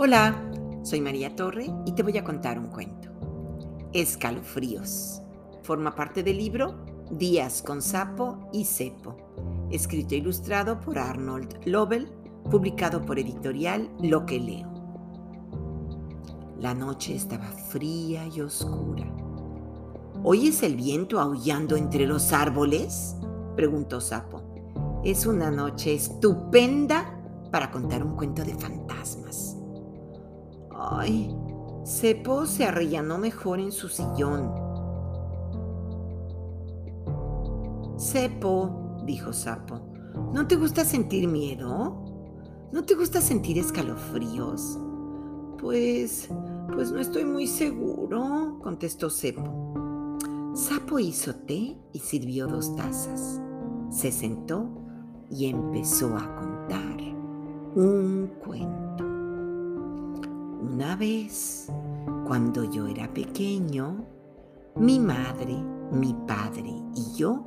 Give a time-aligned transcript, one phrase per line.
[0.00, 0.40] Hola,
[0.84, 3.08] soy María Torre y te voy a contar un cuento.
[3.92, 5.22] Escalofríos.
[5.64, 9.16] Forma parte del libro Días con sapo y cepo,
[9.72, 12.12] escrito e ilustrado por Arnold Lobel,
[12.48, 14.72] publicado por editorial Lo que leo.
[16.60, 19.12] La noche estaba fría y oscura.
[20.22, 23.16] ¿Oyes el viento aullando entre los árboles?
[23.56, 24.44] preguntó Sapo.
[25.02, 29.47] Es una noche estupenda para contar un cuento de fantasmas.
[30.90, 31.34] Ay,
[31.84, 34.52] Cepo se arrellanó mejor en su sillón.
[37.98, 39.80] Cepo, dijo Sapo,
[40.32, 42.04] ¿no te gusta sentir miedo?
[42.72, 44.78] ¿No te gusta sentir escalofríos?
[45.60, 46.28] Pues,
[46.72, 50.14] pues no estoy muy seguro, contestó Cepo.
[50.54, 53.40] Sapo hizo té y sirvió dos tazas.
[53.90, 54.68] Se sentó
[55.30, 56.96] y empezó a contar
[57.74, 59.07] un cuento.
[60.60, 61.68] Una vez,
[62.26, 64.04] cuando yo era pequeño,
[64.74, 65.56] mi madre,
[65.92, 67.44] mi padre y yo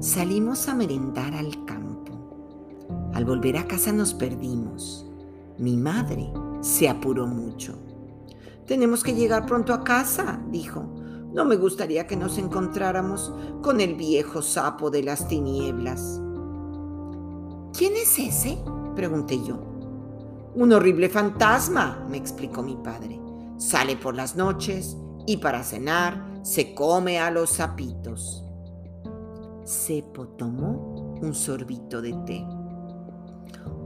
[0.00, 2.12] salimos a merendar al campo.
[3.12, 5.06] Al volver a casa nos perdimos.
[5.58, 7.78] Mi madre se apuró mucho.
[8.66, 10.82] Tenemos que llegar pronto a casa, dijo.
[11.34, 16.22] No me gustaría que nos encontráramos con el viejo sapo de las tinieblas.
[17.76, 18.58] ¿Quién es ese?
[18.94, 19.75] pregunté yo.
[20.56, 23.20] Un horrible fantasma, me explicó mi padre.
[23.58, 28.42] Sale por las noches y para cenar se come a los sapitos.
[29.66, 32.46] Cepo tomó un sorbito de té.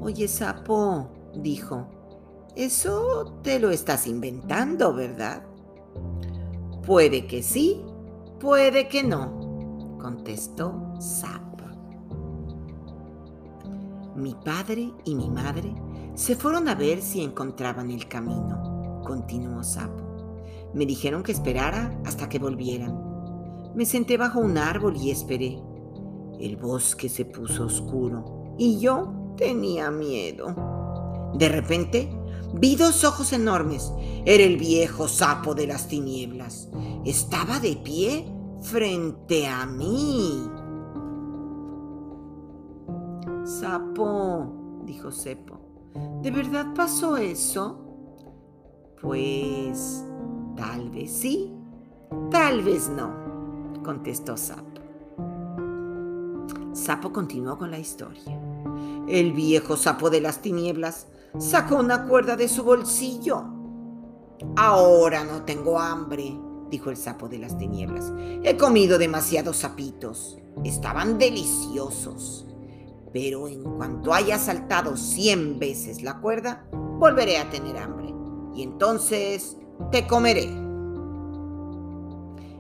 [0.00, 1.88] Oye, sapo, dijo,
[2.54, 5.42] eso te lo estás inventando, ¿verdad?
[6.86, 7.84] Puede que sí,
[8.38, 11.64] puede que no, contestó Sapo.
[14.14, 15.74] Mi padre y mi madre
[16.14, 20.10] se fueron a ver si encontraban el camino, continuó Sapo.
[20.74, 23.10] Me dijeron que esperara hasta que volvieran.
[23.74, 25.58] Me senté bajo un árbol y esperé.
[26.38, 30.54] El bosque se puso oscuro y yo tenía miedo.
[31.34, 32.10] De repente
[32.54, 33.92] vi dos ojos enormes.
[34.24, 36.68] Era el viejo sapo de las tinieblas.
[37.04, 38.26] Estaba de pie
[38.60, 40.46] frente a mí.
[43.44, 45.59] Sapo, dijo Cepo,
[46.22, 47.78] ¿de verdad pasó eso?
[49.00, 50.04] Pues
[50.56, 51.54] tal vez sí,
[52.30, 54.80] tal vez no, contestó Sapo.
[56.72, 58.40] Sapo continuó con la historia.
[59.08, 61.08] El viejo sapo de las tinieblas
[61.38, 63.44] sacó una cuerda de su bolsillo.
[64.56, 66.38] Ahora no tengo hambre,
[66.70, 68.12] dijo el sapo de las tinieblas.
[68.44, 70.38] He comido demasiados sapitos.
[70.64, 72.46] Estaban deliciosos
[73.12, 78.14] pero en cuanto haya saltado cien veces la cuerda, volveré a tener hambre,
[78.54, 79.56] y entonces
[79.90, 80.44] te comeré.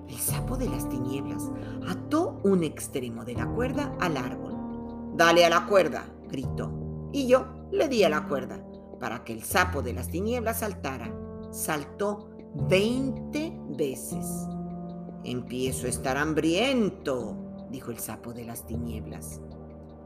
[0.08, 1.50] El sapo de las tinieblas
[1.88, 4.56] ató un extremo de la cuerda al árbol.
[5.16, 6.72] Dale a la cuerda, gritó,
[7.12, 8.64] y yo le di a la cuerda
[8.98, 11.14] para que el sapo de las tinieblas saltara.
[11.52, 12.28] Saltó
[12.68, 14.26] veinte veces.
[15.24, 17.36] Empiezo a estar hambriento,
[17.70, 19.40] dijo el sapo de las tinieblas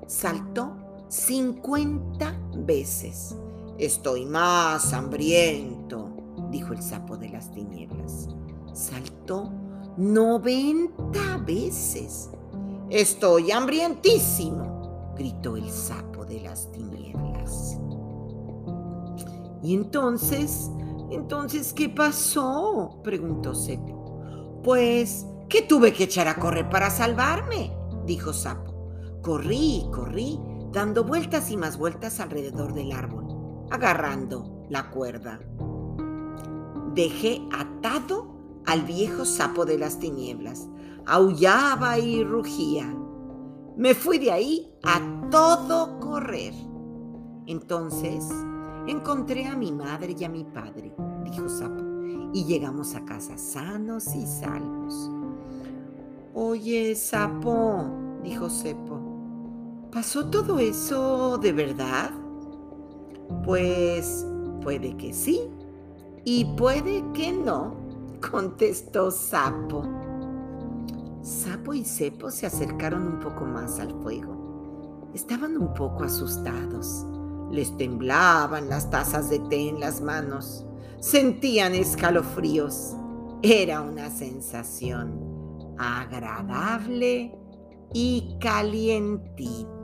[0.07, 0.77] saltó
[1.09, 3.37] 50 veces.
[3.79, 6.11] Estoy más hambriento,
[6.51, 8.29] dijo el sapo de las tinieblas.
[8.73, 9.51] Saltó
[9.97, 12.31] 90 veces.
[12.91, 17.79] Estoy hambrientísimo, gritó el sapo de las tinieblas.
[19.63, 20.71] Y entonces,
[21.11, 23.01] entonces, ¿qué pasó?
[23.03, 24.21] preguntó Cepo.
[24.63, 27.73] Pues que tuve que echar a correr para salvarme,
[28.05, 28.74] dijo Sapo.
[29.25, 30.39] Corrí, corrí,
[30.71, 35.41] dando vueltas y más vueltas alrededor del árbol, agarrando la cuerda.
[36.95, 38.35] Dejé atado
[38.67, 40.69] al viejo sapo de las tinieblas.
[41.07, 42.95] Aullaba y rugía.
[43.77, 46.55] Me fui de ahí a todo correr.
[47.47, 48.29] Entonces
[48.87, 50.95] encontré a mi madre y a mi padre,
[51.25, 51.83] dijo Sapo,
[52.33, 55.11] y llegamos a casa sanos y salvos.
[56.35, 57.85] Oye, Sapo,
[58.23, 59.04] dijo Cepo,
[59.95, 62.11] ¿Pasó todo eso de verdad?
[63.45, 64.27] Pues
[64.61, 65.49] puede que sí
[66.25, 67.77] y puede que no,
[68.29, 69.85] contestó Sapo.
[71.23, 75.13] Sapo y Cepo se acercaron un poco más al fuego.
[75.15, 77.07] Estaban un poco asustados.
[77.53, 80.67] Les temblaban las tazas de té en las manos.
[80.99, 82.97] Sentían escalofríos.
[83.43, 87.39] Era una sensación agradable
[87.93, 89.84] y calientita.